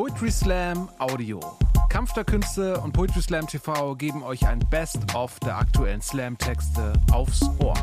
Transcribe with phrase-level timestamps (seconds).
[0.00, 1.40] Poetry Slam Audio.
[1.90, 7.42] Kampf der Künste und Poetry Slam TV geben euch ein Best-of der aktuellen Slam-Texte aufs
[7.58, 7.74] Ohr.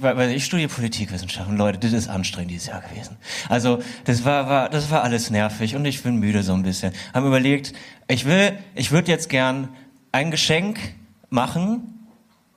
[0.00, 3.18] weil ich studiere Politikwissenschaften, Leute, das ist anstrengend dieses Jahr gewesen.
[3.50, 6.94] Also das war, war, das war alles nervig und ich bin müde so ein bisschen.
[7.12, 7.74] Haben überlegt,
[8.08, 9.68] ich will, ich würde jetzt gern
[10.10, 10.78] ein Geschenk
[11.28, 12.08] machen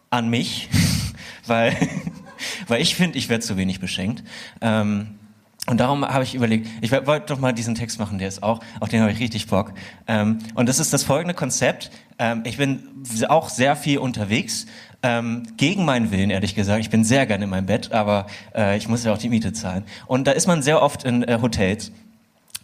[0.09, 0.69] an mich,
[1.47, 1.75] weil,
[2.69, 4.23] weil ich finde, ich werde zu wenig beschenkt.
[4.61, 5.18] Ähm,
[5.69, 8.59] und darum habe ich überlegt, ich wollte doch mal diesen Text machen, der ist auch,
[8.79, 9.73] auf den habe ich richtig Bock.
[10.07, 11.91] Ähm, und das ist das folgende Konzept.
[12.17, 12.83] Ähm, ich bin
[13.27, 14.65] auch sehr viel unterwegs,
[15.03, 16.81] ähm, gegen meinen Willen, ehrlich gesagt.
[16.81, 19.53] Ich bin sehr gerne in meinem Bett, aber äh, ich muss ja auch die Miete
[19.53, 19.83] zahlen.
[20.07, 21.91] Und da ist man sehr oft in äh, Hotels.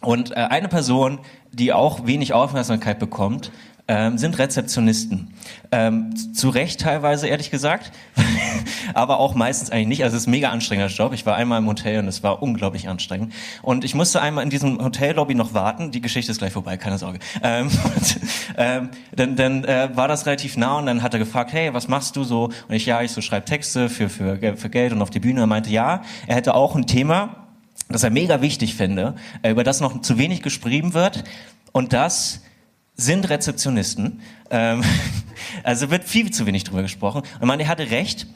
[0.00, 1.20] Und äh, eine Person,
[1.52, 3.52] die auch wenig Aufmerksamkeit bekommt,
[3.88, 5.32] ähm, sind Rezeptionisten.
[5.70, 7.92] Ähm, zu Recht teilweise, ehrlich gesagt,
[8.94, 10.04] aber auch meistens eigentlich nicht.
[10.04, 11.12] Also es ist ein mega anstrengender Job.
[11.12, 13.32] Ich war einmal im Hotel und es war unglaublich anstrengend.
[13.62, 15.90] Und ich musste einmal in diesem Hotellobby noch warten.
[15.90, 17.18] Die Geschichte ist gleich vorbei, keine Sorge.
[17.42, 18.20] Ähm, und,
[18.56, 21.88] ähm, dann dann äh, war das relativ nah und dann hat er gefragt, hey, was
[21.88, 22.50] machst du so?
[22.68, 25.40] Und ich, ja, ich so schreibe Texte für, für, für Geld und auf die Bühne.
[25.40, 27.46] Er meinte, ja, er hätte auch ein Thema,
[27.88, 31.24] das er mega wichtig finde, äh, über das noch zu wenig geschrieben wird.
[31.72, 32.42] Und das
[32.96, 34.20] sind Rezeptionisten.
[34.50, 34.82] Ähm,
[35.62, 37.22] also wird viel zu wenig drüber gesprochen.
[37.40, 38.26] Und man, er hatte recht.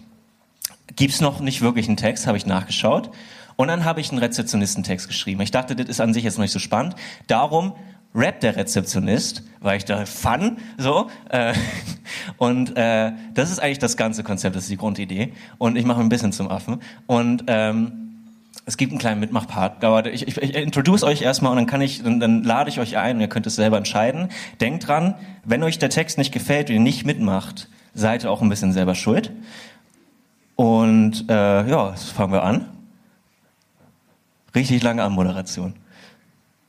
[0.97, 3.11] Gibt's noch nicht wirklich einen Text, habe ich nachgeschaut.
[3.56, 5.41] Und dann habe ich einen Rezeptionistentext geschrieben.
[5.42, 6.94] Ich dachte, das ist an sich jetzt noch nicht so spannend.
[7.27, 7.75] Darum
[8.14, 11.11] rappt der Rezeptionist, weil ich da fun, so.
[11.28, 11.55] Äh,
[12.38, 15.33] und äh, das ist eigentlich das ganze Konzept, das ist die Grundidee.
[15.58, 16.81] Und ich mache ein bisschen zum Affen.
[17.06, 18.09] Und ähm,
[18.66, 20.06] es gibt einen kleinen Mitmachpart.
[20.08, 22.97] Ich, ich, ich introduce euch erstmal und dann kann ich, dann, dann lade ich euch
[22.97, 24.28] ein und ihr könnt es selber entscheiden.
[24.61, 28.42] Denkt dran, wenn euch der Text nicht gefällt und ihr nicht mitmacht, seid ihr auch
[28.42, 29.33] ein bisschen selber schuld.
[30.56, 32.66] Und äh, ja, jetzt fangen wir an.
[34.55, 35.75] Richtig lange Anmoderation.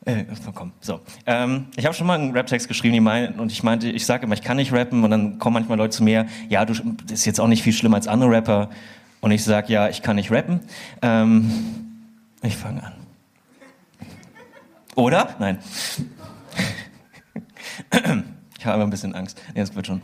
[0.05, 0.25] Äh,
[0.55, 0.99] komm, so.
[1.27, 4.25] Ähm, ich habe schon mal einen Rap-Text geschrieben, die mein, und ich meinte, ich sage
[4.25, 7.11] immer, ich kann nicht rappen, und dann kommen manchmal Leute zu mir, ja, du das
[7.11, 8.69] ist jetzt auch nicht viel schlimmer als andere Rapper.
[9.21, 10.59] Und ich sage, ja, ich kann nicht rappen.
[11.01, 11.51] Ähm,
[12.41, 12.93] ich fange an.
[14.95, 15.35] Oder?
[15.39, 15.59] Nein.
[18.61, 19.41] Ich habe ein bisschen Angst.
[19.55, 20.03] Nee, das wird schon.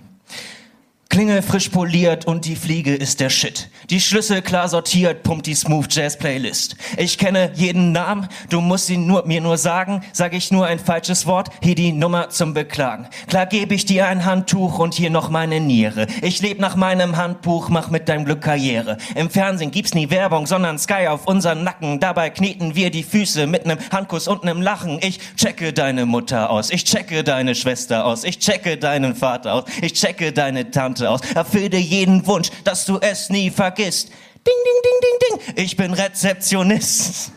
[1.17, 3.71] Klingel frisch poliert und die Fliege ist der Shit.
[3.89, 6.75] Die Schlüssel klar sortiert, pumpt die Smooth Jazz Playlist.
[6.95, 10.77] Ich kenne jeden Namen, du musst ihn nur, mir nur sagen, sag ich nur ein
[10.77, 13.07] falsches Wort, hier die Nummer zum Beklagen.
[13.25, 16.05] Klar gebe ich dir ein Handtuch und hier noch meine Niere.
[16.21, 18.99] Ich leb nach meinem Handbuch, mach mit deinem Glück Karriere.
[19.15, 21.99] Im Fernsehen gibt's nie Werbung, sondern Sky auf unseren Nacken.
[21.99, 24.99] Dabei kneten wir die Füße mit nem Handkuss und nem Lachen.
[25.01, 29.63] Ich checke deine Mutter aus, ich checke deine Schwester aus, ich checke deinen Vater aus,
[29.81, 31.21] ich checke deine Tante aus.
[31.33, 34.09] Erfüll dir jeden Wunsch, dass du es nie vergisst.
[34.09, 35.63] Ding, ding, ding, ding, ding.
[35.65, 37.31] Ich bin Rezeptionist.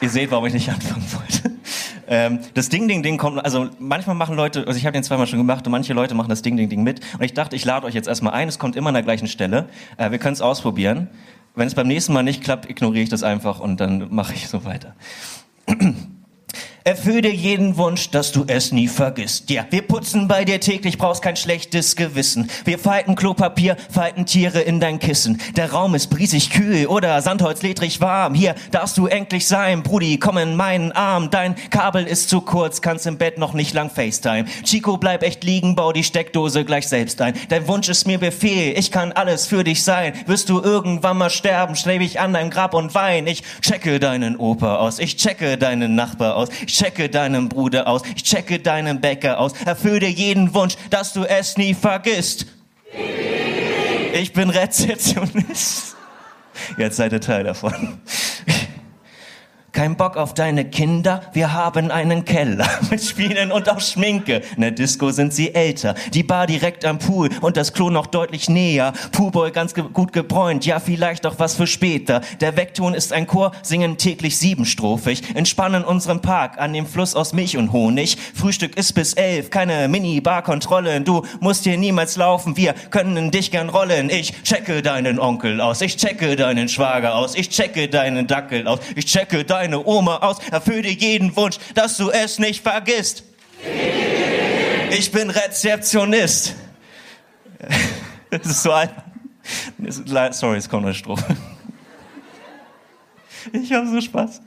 [0.00, 1.58] Ihr seht, warum ich nicht anfangen wollte.
[2.10, 5.26] Ähm, das Ding, Ding, Ding kommt, also manchmal machen Leute, also ich habe den zweimal
[5.26, 7.00] schon gemacht und manche Leute machen das Ding, Ding, Ding mit.
[7.14, 9.28] Und ich dachte, ich lade euch jetzt erstmal ein, es kommt immer an der gleichen
[9.28, 9.68] Stelle.
[9.98, 11.08] Äh, wir können es ausprobieren.
[11.58, 14.46] Wenn es beim nächsten Mal nicht klappt, ignoriere ich das einfach und dann mache ich
[14.46, 14.94] so weiter.
[16.84, 19.50] Erfüll dir jeden Wunsch, dass du es nie vergisst.
[19.50, 22.50] Ja, wir putzen bei dir täglich, brauchst kein schlechtes Gewissen.
[22.64, 25.40] Wir falten Klopapier, falten Tiere in dein Kissen.
[25.56, 28.34] Der Raum ist briesig kühl oder Sandholz ledrig warm.
[28.34, 31.30] Hier darfst du endlich sein, Brudi, komm in meinen Arm.
[31.30, 34.46] Dein Kabel ist zu kurz, kannst im Bett noch nicht lang FaceTime.
[34.64, 37.34] Chico, bleib echt liegen, bau die Steckdose gleich selbst ein.
[37.50, 40.14] Dein Wunsch ist mir Befehl, ich kann alles für dich sein.
[40.26, 43.26] Wirst du irgendwann mal sterben, strebe ich an deinem Grab und wein.
[43.26, 46.48] Ich checke deinen Opa aus, ich checke deinen Nachbar aus.
[46.68, 51.14] Ich checke deinen Bruder aus, ich checke deinen Bäcker aus, erfülle dir jeden Wunsch, dass
[51.14, 52.44] du es nie vergisst.
[54.12, 55.96] Ich bin Rezeptionist.
[56.76, 58.02] Jetzt seid ihr Teil davon.
[59.78, 64.42] Kein Bock auf deine Kinder, wir haben einen Keller mit Spielen und auch Schminke.
[64.56, 68.08] In der Disco sind sie älter, die Bar direkt am Pool und das Klo noch
[68.08, 68.92] deutlich näher.
[69.12, 72.22] Poolboy ganz ge gut gebräunt, ja vielleicht auch was für später.
[72.40, 75.36] Der Wegton ist ein Chor, singen täglich siebenstrophig.
[75.36, 78.18] Entspannen unseren Park an dem Fluss aus Milch und Honig.
[78.34, 81.04] Frühstück ist bis elf, keine Mini-Bar-Kontrollen.
[81.04, 84.10] Du musst hier niemals laufen, wir können dich gern rollen.
[84.10, 88.80] Ich checke deinen Onkel aus, ich checke deinen Schwager aus, ich checke deinen Dackel aus,
[88.96, 93.22] ich checke deinen deine Oma aus, erfülle jeden Wunsch, dass du es nicht vergisst.
[94.90, 96.54] Ich bin Rezeptionist.
[98.30, 98.90] Das ist so ein.
[100.32, 101.24] Sorry, es kommt eine Strophe.
[103.52, 104.42] Ich habe so Spaß.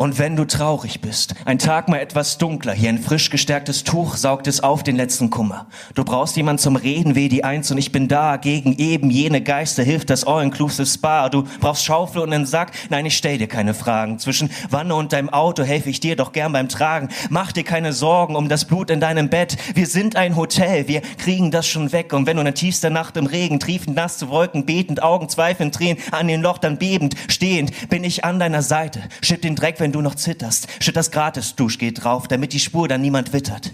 [0.00, 4.16] Und wenn du traurig bist, ein Tag mal etwas dunkler, hier ein frisch gestärktes Tuch
[4.16, 5.66] saugt es auf den letzten Kummer.
[5.94, 9.42] Du brauchst jemand zum Reden, weh die Eins und ich bin da, gegen eben jene
[9.42, 11.28] Geister hilft das All-Inclusive Spa.
[11.28, 14.18] Du brauchst Schaufel und einen Sack, nein, ich stell dir keine Fragen.
[14.18, 17.10] Zwischen Wanne und deinem Auto helfe ich dir doch gern beim Tragen.
[17.28, 19.58] Mach dir keine Sorgen um das Blut in deinem Bett.
[19.74, 22.14] Wir sind ein Hotel, wir kriegen das schon weg.
[22.14, 25.74] Und wenn du in tiefster Nacht im Regen, triefend nass zu Wolken, betend, Augen zweifelnd,
[25.74, 29.02] Tränen an den Loch, dann bebend, stehend, bin ich an deiner Seite.
[29.20, 30.68] Schipp den Dreck, wenn wenn du noch zitterst.
[30.78, 33.72] Schütt das Gratis-Duschgel drauf, damit die Spur dann niemand wittert.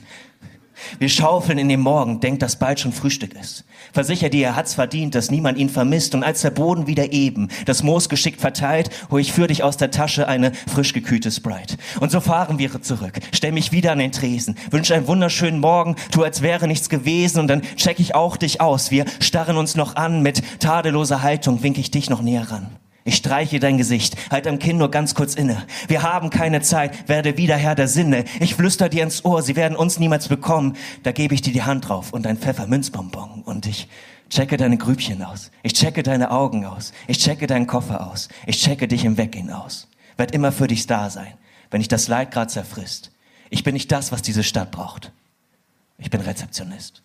[0.98, 3.66] Wir schaufeln in den Morgen, denkt, dass bald schon Frühstück ist.
[3.92, 6.14] Versicher dir, er hat's verdient, dass niemand ihn vermisst.
[6.14, 9.76] Und als der Boden wieder eben das Moos geschickt verteilt, hol ich für dich aus
[9.76, 11.76] der Tasche eine frisch gekühlte Sprite.
[12.00, 13.20] Und so fahren wir zurück.
[13.32, 14.56] Stell mich wieder an den Tresen.
[14.70, 17.40] Wünsche einen wunderschönen Morgen, tu als wäre nichts gewesen.
[17.40, 18.90] Und dann check ich auch dich aus.
[18.90, 20.22] Wir starren uns noch an.
[20.22, 22.68] Mit tadelloser Haltung wink ich dich noch näher ran.
[23.06, 25.64] Ich streiche dein Gesicht, halt am Kinn nur ganz kurz inne.
[25.86, 28.24] Wir haben keine Zeit, werde wieder Herr der Sinne.
[28.40, 30.76] Ich flüster dir ins Ohr, sie werden uns niemals bekommen.
[31.04, 33.88] Da gebe ich dir die Hand drauf und ein Pfefferminzbonbon und ich
[34.28, 35.52] checke deine Grübchen aus.
[35.62, 36.92] Ich checke deine Augen aus.
[37.06, 38.28] Ich checke deinen Koffer aus.
[38.44, 39.86] Ich checke dich im Weggehen aus.
[40.16, 41.34] Werd immer für dich da sein,
[41.70, 43.12] wenn dich das Leid grad zerfrisst.
[43.50, 45.12] Ich bin nicht das, was diese Stadt braucht.
[45.98, 47.04] Ich bin Rezeptionist.